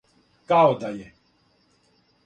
Као 0.51 0.73
да 0.85 0.91
је. 0.95 1.13